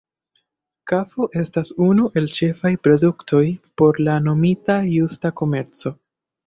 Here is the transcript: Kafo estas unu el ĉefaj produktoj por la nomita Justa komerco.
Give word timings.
Kafo 0.91 1.27
estas 1.41 1.69
unu 1.89 2.07
el 2.21 2.31
ĉefaj 2.39 2.73
produktoj 2.89 3.45
por 3.83 4.03
la 4.09 4.19
nomita 4.31 4.83
Justa 4.97 5.37
komerco. 5.43 5.99